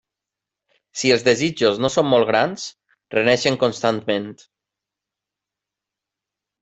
[1.01, 2.65] Si els desitjos no són molt grans,
[3.17, 4.29] reneixen constantment.